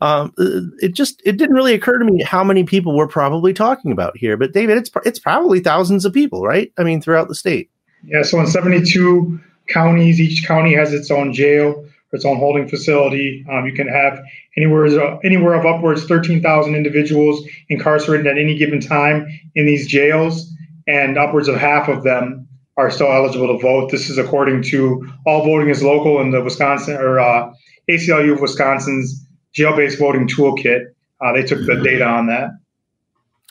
[0.00, 0.34] um,
[0.80, 4.16] it just it didn't really occur to me how many people we're probably talking about
[4.16, 4.36] here.
[4.36, 6.72] But David, it's it's probably thousands of people, right?
[6.76, 7.70] I mean, throughout the state.
[8.04, 8.22] Yeah.
[8.24, 13.46] So in 72 counties, each county has its own jail, its own holding facility.
[13.48, 14.20] Um, you can have
[14.56, 14.86] anywhere
[15.24, 20.52] anywhere of upwards 13,000 individuals incarcerated at any given time in these jails
[20.86, 23.90] and upwards of half of them are still eligible to vote.
[23.90, 27.52] This is according to All Voting is Local in the Wisconsin or uh,
[27.90, 30.86] ACLU of Wisconsin's jail-based voting toolkit.
[31.20, 32.50] Uh, they took the data on that.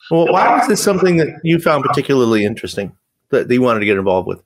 [0.10, 2.92] Well, why was this something that you found particularly interesting
[3.30, 4.42] that you wanted to get involved with?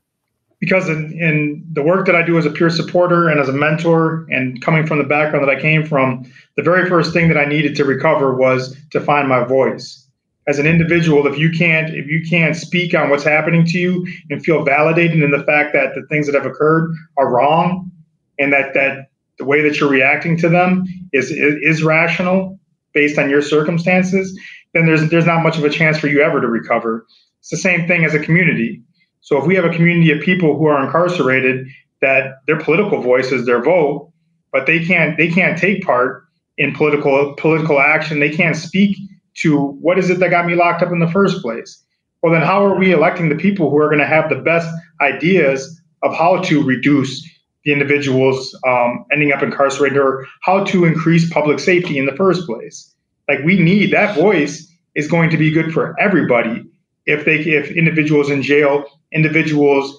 [0.60, 3.54] Because in, in the work that I do as a peer supporter and as a
[3.54, 7.38] mentor, and coming from the background that I came from, the very first thing that
[7.38, 10.05] I needed to recover was to find my voice
[10.48, 14.06] as an individual if you can't if you can't speak on what's happening to you
[14.30, 17.92] and feel validated in the fact that the things that have occurred are wrong
[18.40, 22.60] and that that the way that you're reacting to them is is, rational
[22.94, 24.38] based on your circumstances
[24.76, 27.06] then there's there's not much of a chance for you ever to recover.
[27.40, 28.84] It's the same thing as a community.
[29.22, 31.68] So if we have a community of people who are incarcerated
[32.02, 34.12] that their political voice is their vote
[34.52, 36.24] but they can't they can't take part
[36.58, 38.98] in political political action they can't speak
[39.36, 41.84] to what is it that got me locked up in the first place?
[42.22, 44.68] Well, then how are we electing the people who are going to have the best
[45.02, 47.24] ideas of how to reduce
[47.64, 52.46] the individuals um, ending up incarcerated or how to increase public safety in the first
[52.46, 52.94] place?
[53.28, 56.64] Like we need that voice is going to be good for everybody.
[57.06, 59.96] If they if individuals in jail, individuals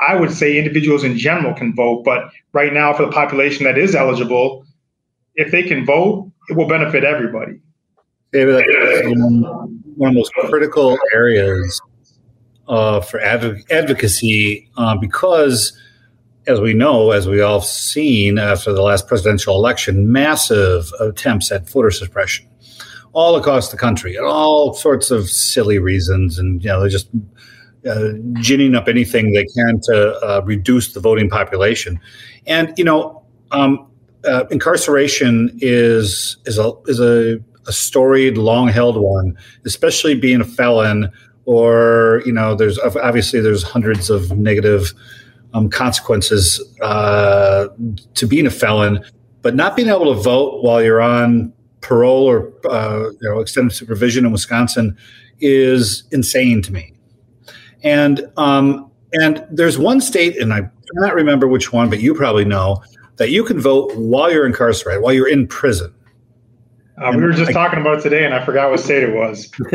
[0.00, 3.78] I would say individuals in general can vote, but right now for the population that
[3.78, 4.64] is eligible,
[5.36, 7.60] if they can vote, it will benefit everybody.
[8.32, 8.64] David,
[9.96, 11.80] one of the most critical areas
[12.68, 15.78] uh, for adv- advocacy uh, because,
[16.46, 21.52] as we know, as we all have seen after the last presidential election, massive attempts
[21.52, 22.46] at voter suppression.
[23.12, 27.08] all across the country and all sorts of silly reasons, and you know they're just
[27.86, 32.00] uh, ginning up anything they can to uh, reduce the voting population.
[32.46, 33.86] And you know, um,
[34.24, 40.44] uh, incarceration is is a is a, a storied, long held one, especially being a
[40.44, 41.10] felon.
[41.44, 44.92] Or you know, there's obviously there's hundreds of negative
[45.54, 47.68] um, consequences uh,
[48.14, 49.04] to being a felon,
[49.42, 53.74] but not being able to vote while you're on parole or uh, you know extended
[53.74, 54.96] supervision in Wisconsin
[55.40, 56.94] is insane to me.
[57.82, 60.62] And um, and there's one state, and I
[60.94, 62.82] cannot remember which one, but you probably know
[63.16, 65.92] that you can vote while you're incarcerated, while you're in prison.
[67.02, 69.14] Uh, we were just I, talking about it today, and I forgot what state it
[69.14, 69.50] was.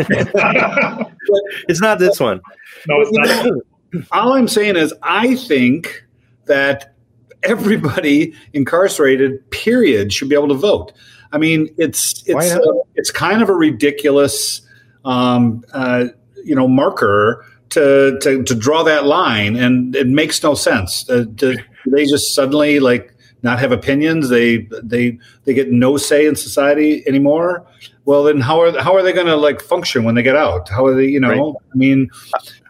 [1.68, 2.40] it's not this one.
[2.88, 4.06] No, it's not.
[4.12, 6.06] All I'm saying is, I think
[6.46, 6.96] that
[7.44, 10.94] everybody incarcerated, period, should be able to vote.
[11.32, 12.60] I mean, it's it's uh,
[12.96, 14.62] it's kind of a ridiculous,
[15.04, 16.06] um, uh,
[16.44, 21.10] you know, marker to, to to draw that line, and it makes no sense.
[21.10, 24.30] Uh, to, they just suddenly like not have opinions.
[24.30, 27.66] They they they get no say in society anymore.
[28.06, 30.70] Well, then how are how are they going to like function when they get out?
[30.70, 31.08] How are they?
[31.08, 31.56] You know, right.
[31.74, 32.10] I mean,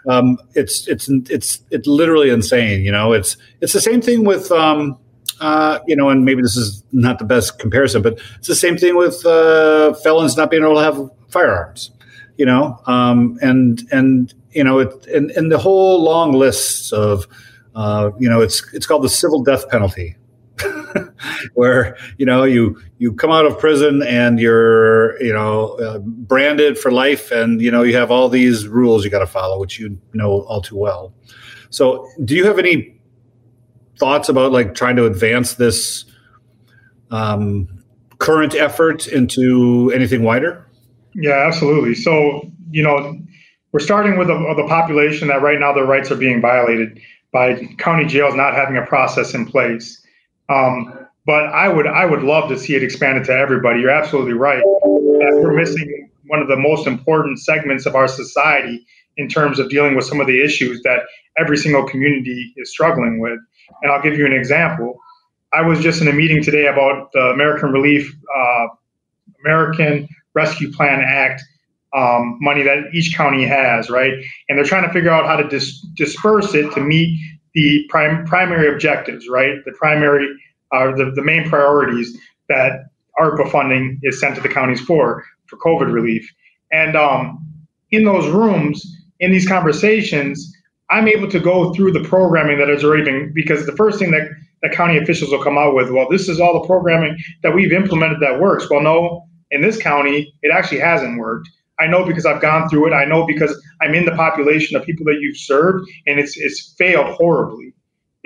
[0.08, 2.84] um, it's it's it's it's literally insane.
[2.84, 4.52] You know, it's it's the same thing with.
[4.52, 4.98] Um,
[5.40, 8.76] uh, you know, and maybe this is not the best comparison, but it's the same
[8.76, 11.92] thing with uh, felons not being able to have firearms.
[12.38, 17.28] You know, um, and and you know, it, and, and the whole long list of,
[17.76, 20.16] uh, you know, it's it's called the civil death penalty,
[21.54, 26.78] where you know you you come out of prison and you're you know uh, branded
[26.78, 29.80] for life, and you know you have all these rules you got to follow, which
[29.80, 31.14] you know all too well.
[31.70, 33.00] So, do you have any
[33.98, 36.06] thoughts about like trying to advance this
[37.12, 37.84] um,
[38.20, 40.66] current effort into anything wider?
[41.14, 41.96] Yeah, absolutely.
[41.96, 43.20] So, you know,
[43.72, 47.00] we're starting with the population that right now their rights are being violated
[47.32, 50.02] by county jails not having a process in place.
[50.50, 50.97] Um,
[51.28, 53.82] but I would I would love to see it expanded to everybody.
[53.82, 54.64] You're absolutely right.
[54.66, 58.86] We're missing one of the most important segments of our society
[59.18, 61.02] in terms of dealing with some of the issues that
[61.38, 63.40] every single community is struggling with.
[63.82, 65.00] And I'll give you an example.
[65.54, 68.68] I was just in a meeting today about the American Relief uh,
[69.44, 71.44] American Rescue Plan Act
[71.94, 74.14] um, money that each county has, right?
[74.48, 77.20] And they're trying to figure out how to dis- disperse it to meet
[77.54, 79.56] the prim- primary objectives, right?
[79.66, 80.28] The primary,
[80.74, 82.18] uh, the, the main priorities
[82.50, 82.86] that
[83.20, 86.30] ARPA funding is sent to the counties for, for COVID relief.
[86.72, 87.46] And um,
[87.92, 88.86] in those rooms,
[89.20, 90.54] in these conversations,
[90.90, 94.12] I'm able to go through the programming that has already been, because the first thing
[94.12, 94.30] that,
[94.62, 97.74] that county officials will come out with, well, this is all the programming that we've
[97.74, 98.70] implemented that works.
[98.70, 101.50] Well, no, in this county, it actually hasn't worked.
[101.80, 102.94] I know because I've gone through it.
[102.94, 106.74] I know because I'm in the population of people that you've served, and it's it's
[106.78, 107.74] failed horribly.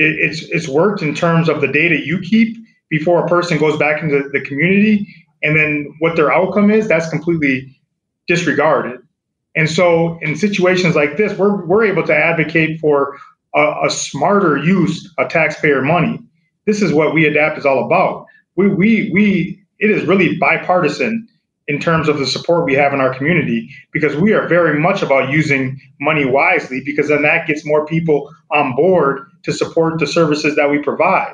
[0.02, 2.58] It, it's it's worked in terms of the data you keep
[2.90, 5.08] before a person goes back into the community,
[5.44, 6.88] and then what their outcome is.
[6.88, 7.80] That's completely
[8.28, 9.00] disregarded.
[9.56, 13.18] And so, in situations like this, we're we're able to advocate for
[13.56, 16.20] a, a smarter use of taxpayer money.
[16.66, 18.26] This is what we adapt is all about.
[18.56, 19.58] We we we.
[19.80, 21.21] It is really bipartisan
[21.72, 25.02] in terms of the support we have in our community because we are very much
[25.02, 30.06] about using money wisely because then that gets more people on board to support the
[30.06, 31.34] services that we provide.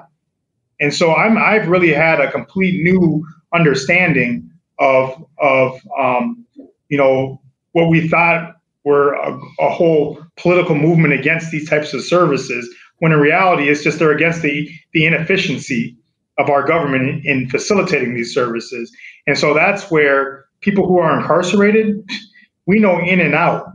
[0.79, 4.47] And so I'm I've really had a complete new understanding
[4.77, 6.45] of of um,
[6.89, 12.03] you know what we thought were a, a whole political movement against these types of
[12.03, 12.69] services
[12.99, 15.97] when in reality it's just they're against the the inefficiency
[16.37, 18.91] of our government in facilitating these services.
[19.27, 22.09] And so that's where people who are incarcerated,
[22.65, 23.67] we know in and out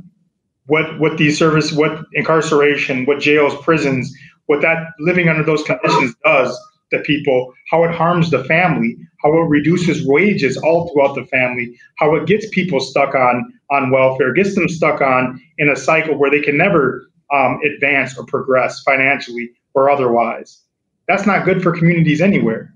[0.66, 4.12] what what these service, what incarceration, what jails, prisons,
[4.46, 6.58] what that living under those conditions does
[6.90, 11.78] to people, how it harms the family, how it reduces wages all throughout the family,
[11.98, 16.16] how it gets people stuck on on welfare, gets them stuck on in a cycle
[16.16, 20.62] where they can never um, advance or progress financially or otherwise
[21.08, 22.71] that's not good for communities anywhere.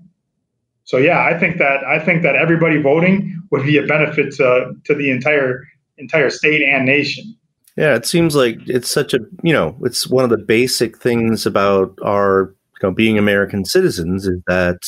[0.87, 4.73] So yeah, I think that I think that everybody voting would be a benefit to
[4.85, 5.63] to the entire
[5.97, 7.35] entire state and nation.
[7.75, 11.45] Yeah, it seems like it's such a you know it's one of the basic things
[11.45, 14.79] about our you know being American citizens is that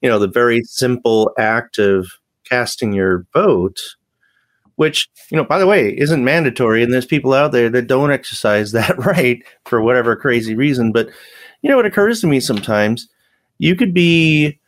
[0.00, 2.06] you know the very simple act of
[2.48, 3.76] casting your vote
[4.76, 8.12] which you know by the way isn't mandatory and there's people out there that don't
[8.12, 11.08] exercise that right for whatever crazy reason but
[11.62, 13.08] you know, it occurs to me sometimes
[13.58, 14.58] you could be,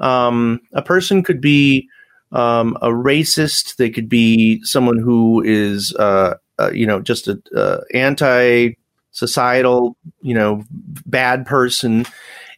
[0.00, 1.88] um, a person could be
[2.32, 3.76] um, a racist.
[3.76, 8.70] They could be someone who is, uh, uh, you know, just a uh, anti
[9.12, 10.64] societal, you know,
[11.06, 12.06] bad person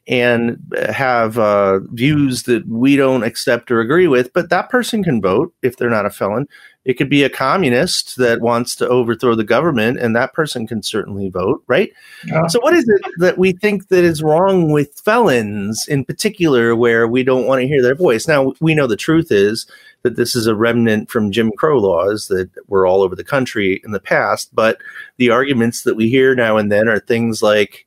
[0.09, 0.59] and
[0.91, 5.55] have uh, views that we don't accept or agree with, but that person can vote
[5.63, 6.47] if they're not a felon.
[6.85, 10.83] It could be a communist that wants to overthrow the government, and that person can
[10.83, 11.93] certainly vote, right?
[12.27, 12.49] Yeah.
[12.49, 17.07] So, what is it that we think that is wrong with felons in particular, where
[17.07, 18.27] we don't want to hear their voice?
[18.27, 19.67] Now, we know the truth is
[20.03, 23.81] that this is a remnant from Jim Crow laws that were all over the country
[23.85, 24.79] in the past, but
[25.19, 27.87] the arguments that we hear now and then are things like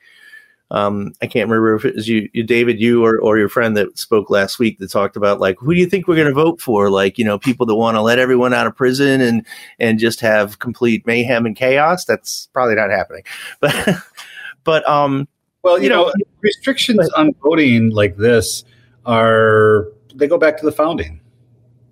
[0.76, 3.78] um, I can't remember if it was you, you David, you or, or your friend
[3.78, 6.34] that spoke last week that talked about like, who do you think we're going to
[6.34, 6.90] vote for?
[6.90, 9.46] Like, you know, people that want to let everyone out of prison and,
[9.80, 12.04] and just have complete mayhem and chaos.
[12.04, 13.24] That's probably not happening.
[13.62, 15.30] But, but, um,
[15.64, 18.66] well, you, you know, know, restrictions but, on voting like this
[19.06, 21.22] are, they go back to the founding.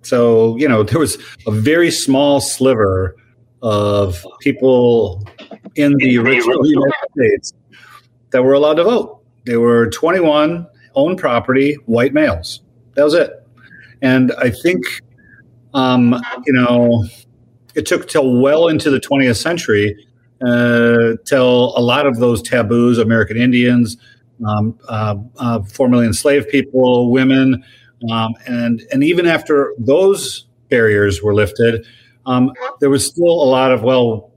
[0.02, 1.16] So, you know, there was
[1.46, 3.16] a very small sliver
[3.62, 5.26] of people
[5.76, 7.54] in the original United States
[8.34, 9.22] that were allowed to vote.
[9.46, 10.66] They were 21,
[10.96, 12.62] owned property, white males.
[12.94, 13.30] That was it.
[14.02, 14.84] And I think,
[15.72, 17.04] um, you know,
[17.76, 19.96] it took till well into the 20th century
[20.44, 23.98] uh, till a lot of those taboos, American Indians,
[24.44, 27.62] um, uh, uh, formerly enslaved people, women,
[28.10, 31.86] um, and and even after those barriers were lifted,
[32.26, 34.32] um, there was still a lot of well,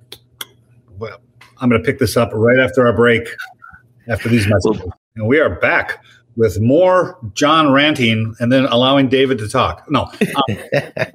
[0.99, 1.19] well,
[1.57, 3.27] I'm going to pick this up right after our break
[4.09, 4.91] after these messages.
[5.15, 6.03] And we are back
[6.35, 9.89] with more John ranting and then allowing David to talk.
[9.89, 10.57] No, um,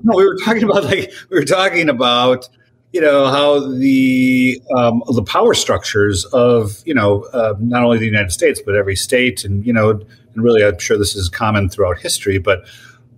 [0.03, 2.49] no, we were talking about like we were talking about
[2.93, 8.07] you know how the um, the power structures of you know uh, not only the
[8.07, 11.69] United States but every state and you know and really I'm sure this is common
[11.69, 12.67] throughout history, but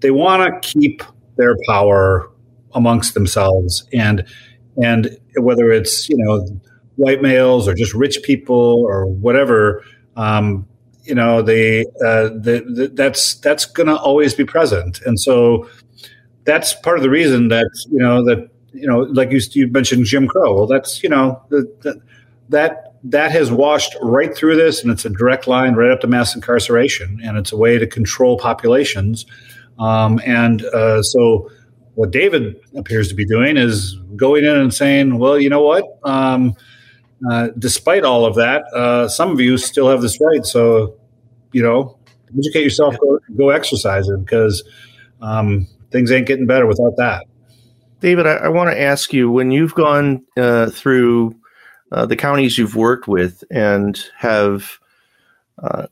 [0.01, 1.03] they want to keep
[1.37, 2.31] their power
[2.75, 4.25] amongst themselves and
[4.83, 6.47] and whether it's you know
[6.97, 9.83] white males or just rich people or whatever,
[10.17, 10.67] um,
[11.05, 15.69] you know, they uh, the, the, that's that's going to always be present, and so
[16.45, 20.07] that's part of the reason that you know that you know, like you, you mentioned
[20.07, 20.55] Jim Crow.
[20.55, 22.01] Well, that's you know the, the,
[22.49, 26.07] that that has washed right through this, and it's a direct line right up to
[26.07, 29.27] mass incarceration, and it's a way to control populations,
[29.79, 31.51] um, and uh, so
[31.97, 35.85] what David appears to be doing is going in and saying, well, you know what.
[36.03, 36.57] Um,
[37.31, 40.45] uh, despite all of that, uh, some of you still have this right.
[40.45, 40.97] So,
[41.53, 41.99] you know,
[42.37, 44.63] educate yourself, go, go exercise it because
[45.23, 47.25] um, things ain't getting better without that.
[48.01, 51.37] David, I, I want to ask you when you've gone uh, through
[51.93, 54.79] uh, the counties you've worked with and have,
[55.63, 55.87] uh,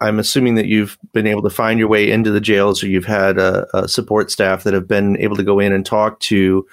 [0.00, 3.06] I'm assuming that you've been able to find your way into the jails or you've
[3.06, 6.66] had a, a support staff that have been able to go in and talk to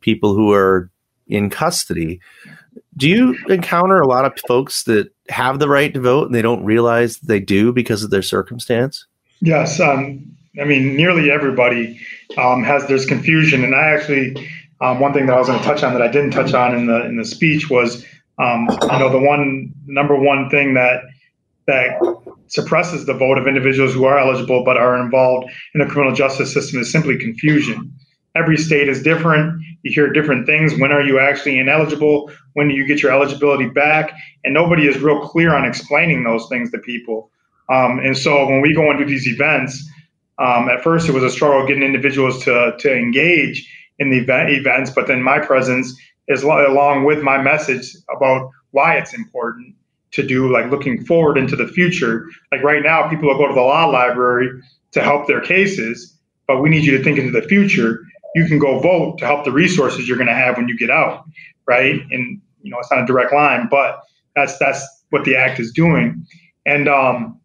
[0.00, 0.90] people who are
[1.28, 2.20] in custody.
[2.96, 6.42] Do you encounter a lot of folks that have the right to vote and they
[6.42, 9.06] don't realize they do because of their circumstance?
[9.40, 9.80] Yes.
[9.80, 10.24] Um,
[10.60, 12.00] I mean, nearly everybody
[12.36, 15.64] um, has there's confusion, and I actually um, one thing that I was going to
[15.64, 18.04] touch on that I didn't touch on in the in the speech was
[18.38, 21.02] um, you know the one number one thing that
[21.66, 21.98] that
[22.48, 26.52] suppresses the vote of individuals who are eligible but are involved in the criminal justice
[26.52, 27.92] system is simply confusion.
[28.34, 29.62] Every state is different.
[29.82, 30.78] You hear different things.
[30.78, 32.30] When are you actually ineligible?
[32.54, 34.14] When do you get your eligibility back?
[34.44, 37.30] And nobody is real clear on explaining those things to people.
[37.68, 39.84] Um, and so when we go into these events,
[40.38, 43.68] um, at first it was a struggle getting individuals to, to engage
[43.98, 45.94] in the event events, but then my presence
[46.28, 49.74] is along with my message about why it's important
[50.12, 52.26] to do like looking forward into the future.
[52.50, 54.48] Like right now, people will go to the law library
[54.92, 56.16] to help their cases,
[56.46, 59.44] but we need you to think into the future you can go vote to help
[59.44, 61.24] the resources you're going to have when you get out,
[61.66, 62.00] right?
[62.10, 64.00] And you know, it's not a direct line, but
[64.34, 66.26] that's that's what the act is doing.
[66.64, 67.40] And um,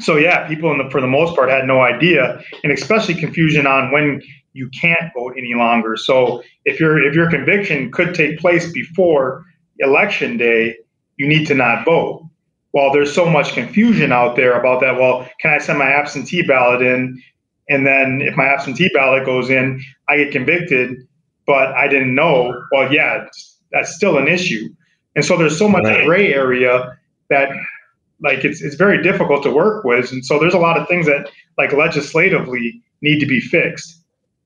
[0.00, 3.90] so yeah, people the for the most part had no idea, and especially confusion on
[3.92, 5.96] when you can't vote any longer.
[5.96, 9.44] So if your if your conviction could take place before
[9.78, 10.76] election day,
[11.16, 12.24] you need to not vote.
[12.72, 14.98] Well, there's so much confusion out there about that.
[14.98, 17.22] Well, can I send my absentee ballot in?
[17.68, 21.06] And then if my absentee ballot goes in, I get convicted,
[21.46, 22.54] but I didn't know.
[22.72, 23.26] Well, yeah,
[23.72, 24.68] that's still an issue.
[25.14, 26.04] And so there's so much right.
[26.04, 26.96] gray area
[27.30, 27.50] that
[28.20, 30.10] like it's it's very difficult to work with.
[30.12, 33.94] And so there's a lot of things that like legislatively need to be fixed.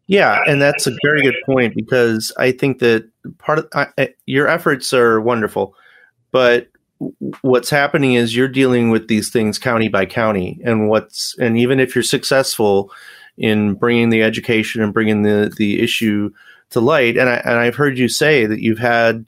[0.09, 3.09] Yeah, and that's a very good point because I think that
[3.39, 5.75] part of uh, your efforts are wonderful,
[6.33, 6.69] but
[7.43, 11.81] what's happening is you're dealing with these things county by county and what's and even
[11.81, 12.91] if you're successful
[13.37, 16.31] in bringing the education and bringing the the issue
[16.71, 17.17] to light.
[17.17, 19.25] And I and I've heard you say that you've had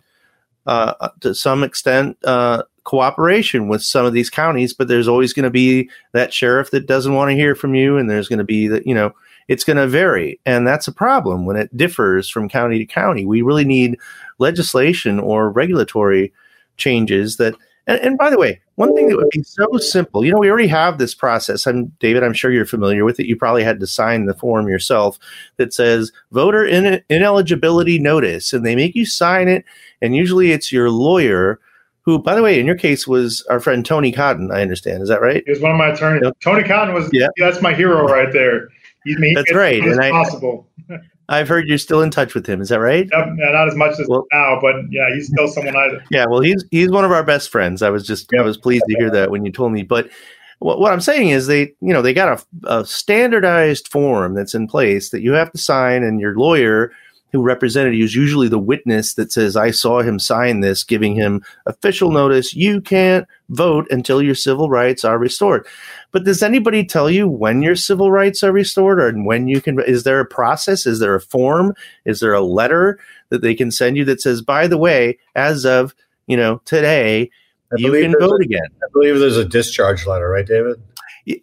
[0.66, 5.44] uh, to some extent uh, cooperation with some of these counties, but there's always going
[5.44, 8.44] to be that sheriff that doesn't want to hear from you, and there's going to
[8.44, 9.12] be that you know
[9.48, 13.24] it's going to vary, and that's a problem when it differs from county to county.
[13.24, 13.98] We really need
[14.38, 16.32] legislation or regulatory
[16.76, 17.54] changes that.
[17.86, 20.48] And, and by the way, one thing that would be so simple, you know, we
[20.48, 21.66] already have this process.
[21.66, 22.24] I'm David.
[22.24, 23.26] I'm sure you're familiar with it.
[23.26, 25.18] You probably had to sign the form yourself
[25.58, 29.64] that says voter in, ineligibility notice, and they make you sign it.
[30.02, 31.60] And usually, it's your lawyer
[32.04, 34.50] who, by the way, in your case was our friend Tony Cotton.
[34.50, 35.02] I understand.
[35.02, 35.42] Is that right?
[35.44, 36.22] He was one of my attorneys.
[36.24, 36.36] Yep.
[36.40, 37.08] Tony Cotton was.
[37.12, 37.28] Yeah.
[37.38, 38.68] That's my hero right there.
[39.04, 39.34] He's me.
[39.34, 39.82] That's right.
[39.82, 40.68] And I, possible.
[41.28, 42.60] I've heard you're still in touch with him.
[42.60, 43.08] Is that right?
[43.10, 45.98] Yep, yeah, not as much as well, now, but yeah, he's still someone I.
[46.10, 47.82] Yeah, well, he's he's one of our best friends.
[47.82, 48.42] I was just yep.
[48.42, 49.82] I was pleased to hear that when you told me.
[49.82, 50.10] But
[50.58, 54.54] what, what I'm saying is they you know they got a, a standardized form that's
[54.54, 56.92] in place that you have to sign, and your lawyer
[57.34, 61.16] who represented you is usually the witness that says, I saw him sign this, giving
[61.16, 62.54] him official notice.
[62.54, 65.66] You can't vote until your civil rights are restored.
[66.12, 69.80] But does anybody tell you when your civil rights are restored or when you can?
[69.80, 70.86] Is there a process?
[70.86, 71.74] Is there a form?
[72.04, 75.66] Is there a letter that they can send you that says, by the way, as
[75.66, 75.92] of,
[76.28, 77.32] you know, today,
[77.76, 78.68] you can vote a, again?
[78.80, 80.80] I believe there's a discharge letter, right, David?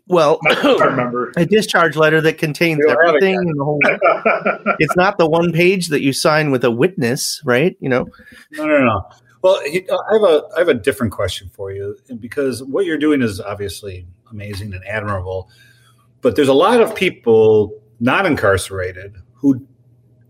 [0.08, 3.80] Well, I remember a discharge letter that contains everything in the whole.
[4.80, 7.76] it's not the one page that you sign with a witness, right?
[7.80, 8.08] You know.
[8.52, 9.10] No, no, no.
[9.42, 13.00] Well, uh, I have a I have a different question for you because what you're
[13.00, 15.50] doing is obviously amazing and admirable,
[16.22, 19.66] but there's a lot of people not incarcerated who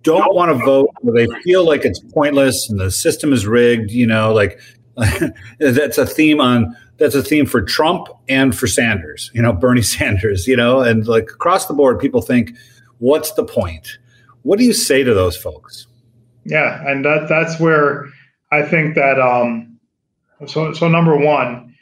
[0.03, 3.91] don't want to vote or they feel like it's pointless and the system is rigged.
[3.91, 4.61] You know, like
[5.59, 9.81] that's a theme on that's a theme for Trump and for Sanders, you know, Bernie
[9.81, 12.53] Sanders, you know, and like across the board, people think,
[12.99, 13.97] what's the point?
[14.43, 15.87] What do you say to those folks?
[16.45, 18.07] Yeah, and that that's where
[18.51, 19.79] I think that um
[20.45, 21.75] so so number one,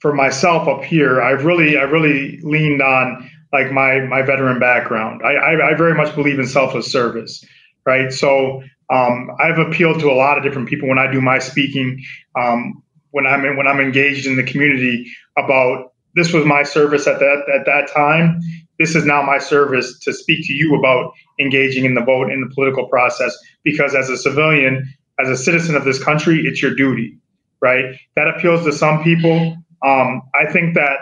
[0.00, 5.22] for myself up here, I've really I've really leaned on like my my veteran background.
[5.24, 7.44] I I, I very much believe in selfless service,
[7.84, 8.12] right?
[8.12, 12.02] So um, I've appealed to a lot of different people when I do my speaking.
[12.36, 12.82] Um,
[13.16, 17.18] when I'm in, when I'm engaged in the community about this was my service at
[17.18, 18.38] that at that time.
[18.78, 22.42] This is now my service to speak to you about engaging in the vote in
[22.42, 23.34] the political process.
[23.64, 24.86] Because as a civilian,
[25.18, 27.16] as a citizen of this country, it's your duty,
[27.62, 27.86] right?
[28.16, 29.56] That appeals to some people.
[29.82, 30.98] Um, I think that.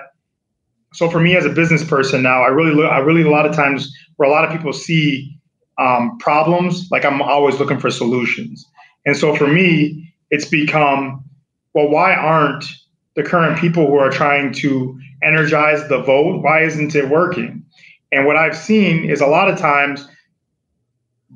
[0.93, 2.93] So for me as a business person now, I really look.
[2.93, 5.37] I really a lot of times where a lot of people see
[5.81, 8.65] um, problems, like I'm always looking for solutions.
[9.05, 11.25] And so for me, it's become
[11.75, 12.64] well, why aren't
[13.16, 17.64] the current people who are trying to energize the vote, why isn't it working?
[18.12, 20.07] And what I've seen is a lot of times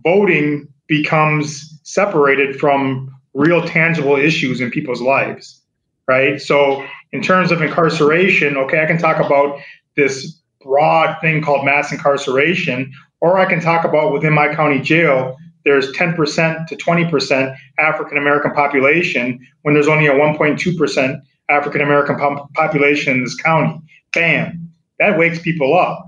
[0.05, 5.61] voting becomes separated from real tangible issues in people's lives,
[6.07, 6.41] right?
[6.41, 9.59] So, in terms of incarceration, okay, I can talk about
[9.97, 15.37] this broad thing called mass incarceration, or I can talk about within my county jail
[15.69, 22.17] there's 10% to 20% African American population when there's only a 1.2% African American
[22.55, 23.79] population in this county.
[24.15, 26.07] Bam, that wakes people up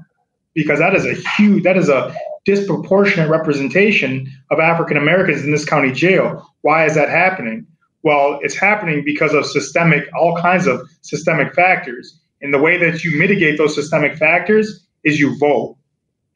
[0.54, 5.66] because that is a huge, that is a disproportionate representation of African Americans in this
[5.66, 6.50] county jail.
[6.62, 7.66] Why is that happening?
[8.02, 12.18] Well, it's happening because of systemic, all kinds of systemic factors.
[12.40, 15.76] And the way that you mitigate those systemic factors is you vote.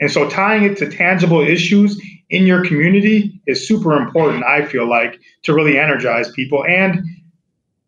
[0.01, 1.99] And so tying it to tangible issues
[2.35, 6.65] in your community is super important, I feel like, to really energize people.
[6.65, 7.01] And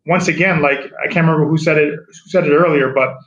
[0.05, 3.17] once again, like I can't remember who said it who said it earlier, but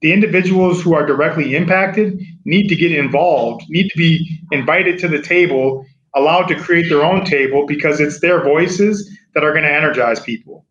[0.00, 5.08] the individuals who are directly impacted need to get involved, need to be invited to
[5.08, 5.84] the table,
[6.14, 10.20] allowed to create their own table because it's their voices that are going to energize
[10.20, 10.64] people.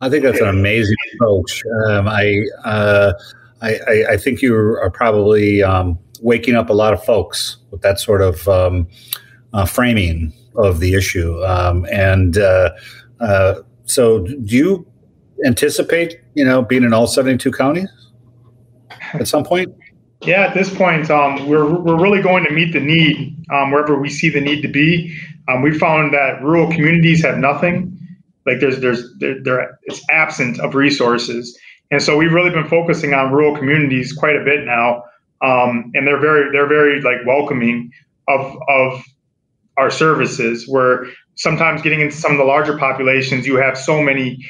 [0.00, 1.62] I think that's an amazing approach.
[1.86, 3.12] Um, I, uh,
[3.62, 8.00] I, I, think you are probably um, waking up a lot of folks with that
[8.00, 8.88] sort of um,
[9.52, 11.42] uh, framing of the issue.
[11.44, 12.70] Um, and uh,
[13.20, 13.54] uh,
[13.84, 14.86] so, do you
[15.44, 17.88] anticipate, you know, being in all 72 counties
[19.14, 19.74] at some point?
[20.22, 23.98] Yeah, at this point, um, we're, we're really going to meet the need um, wherever
[23.98, 25.14] we see the need to be.
[25.48, 27.90] Um, we found that rural communities have nothing.
[28.46, 31.58] Like there's there's there, there it's absent of resources,
[31.90, 35.02] and so we've really been focusing on rural communities quite a bit now
[35.44, 37.90] um, and they're very they're very like welcoming
[38.28, 39.04] of of
[39.76, 40.66] our services.
[40.66, 44.44] Where sometimes getting into some of the larger populations, you have so many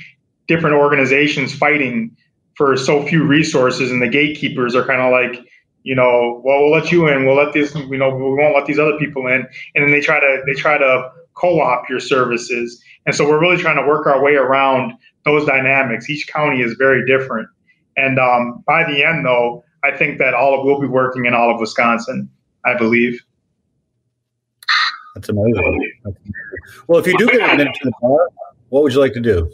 [0.46, 2.14] different organizations fighting
[2.56, 5.44] for so few resources, and the gatekeepers are kind of like
[5.84, 7.26] you know, well, we'll let you in.
[7.26, 9.46] We'll let these, you know, we won't let these other people in.
[9.74, 12.82] And then they try to they try to co-op your services.
[13.06, 16.08] And so we're really trying to work our way around those dynamics.
[16.08, 17.48] Each county is very different.
[17.96, 21.34] And um, by the end, though, I think that all of will be working in
[21.34, 22.30] all of Wisconsin.
[22.64, 23.22] I believe.
[25.14, 25.92] That's amazing.
[26.88, 28.28] Well, if you do get admitted to the bar,
[28.70, 29.50] what would you like to do?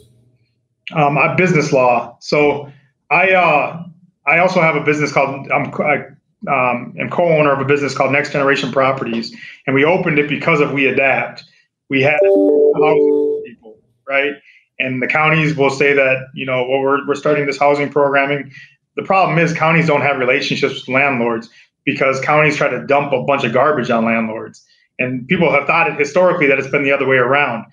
[0.94, 2.16] Um, I business law.
[2.20, 2.72] So
[3.10, 3.84] I uh,
[4.26, 6.06] I also have a business called I'm I,
[6.48, 10.60] um, am co-owner of a business called Next Generation Properties, and we opened it because
[10.60, 11.44] of We Adapt.
[11.88, 13.78] We had people,
[14.08, 14.32] right?
[14.78, 18.52] And the counties will say that you know, well, we're we're starting this housing programming.
[19.00, 21.48] The problem is counties don't have relationships with landlords
[21.86, 24.62] because counties try to dump a bunch of garbage on landlords.
[24.98, 27.64] And people have thought it historically that it's been the other way around.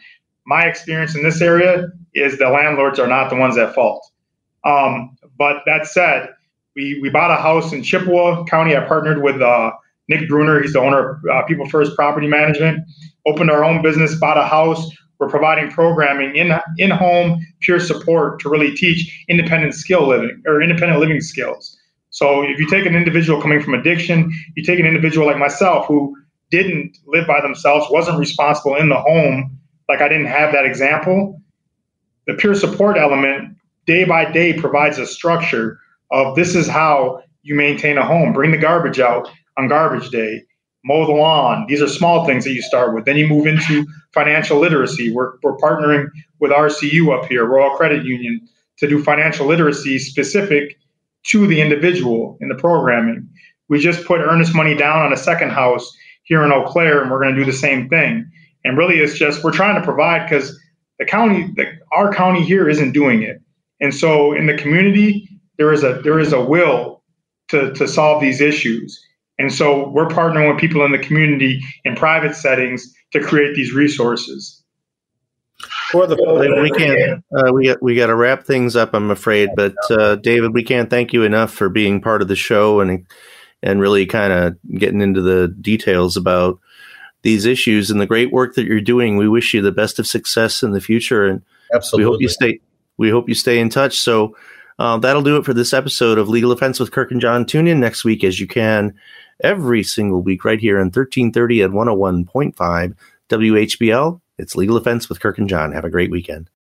[0.45, 4.09] My experience in this area is the landlords are not the ones at fault.
[4.63, 6.29] Um, but that said,
[6.77, 8.77] we, we bought a house in Chippewa County.
[8.77, 9.73] I partnered with uh,
[10.07, 10.61] Nick Bruner.
[10.61, 12.87] He's the owner of uh, People First Property Management.
[13.25, 14.89] Opened our own business, bought a house.
[15.19, 20.61] We're providing programming in in home peer support to really teach independent skill living or
[20.61, 21.77] independent living skills.
[22.09, 25.87] So if you take an individual coming from addiction, you take an individual like myself
[25.87, 26.15] who
[26.49, 29.59] didn't live by themselves, wasn't responsible in the home,
[29.89, 31.41] like I didn't have that example.
[32.25, 33.55] The peer support element
[33.85, 35.79] day by day provides a structure
[36.11, 38.33] of this is how you maintain a home.
[38.33, 40.43] Bring the garbage out on garbage day,
[40.87, 41.65] mow the lawn.
[41.67, 43.05] These are small things that you start with.
[43.05, 45.11] Then you move into financial literacy.
[45.11, 46.07] We're, we're partnering
[46.39, 50.77] with RCU up here, Royal Credit Union, to do financial literacy specific
[51.27, 53.29] to the individual in the programming.
[53.69, 55.91] We just put earnest money down on a second house
[56.23, 58.29] here in Eau Claire, and we're going to do the same thing.
[58.63, 60.57] And really, it's just we're trying to provide because
[60.99, 63.41] the county, the, our county here, isn't doing it.
[63.79, 67.03] And so, in the community, there is a there is a will
[67.49, 69.01] to to solve these issues.
[69.39, 73.73] And so we're partnering with people in the community in private settings to create these
[73.73, 74.63] resources.
[75.91, 76.15] For the
[76.61, 78.93] we can't uh, we got we got to wrap things up.
[78.93, 82.35] I'm afraid, but uh, David, we can't thank you enough for being part of the
[82.35, 83.07] show and
[83.63, 86.59] and really kind of getting into the details about
[87.23, 89.17] these issues and the great work that you're doing.
[89.17, 91.41] We wish you the best of success in the future, and
[91.73, 92.05] Absolutely.
[92.05, 92.59] we hope you stay
[92.97, 93.97] we hope you stay in touch.
[93.97, 94.35] So
[94.77, 97.45] uh, that'll do it for this episode of Legal Defense with Kirk and John.
[97.45, 98.93] Tune in next week as you can
[99.41, 102.95] every single week right here on 1330 and 101.5
[103.29, 104.21] WHBL.
[104.37, 105.71] It's Legal Defense with Kirk and John.
[105.71, 106.49] Have a great weekend.